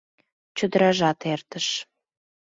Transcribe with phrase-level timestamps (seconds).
[0.57, 1.67] Чодыражат эртыш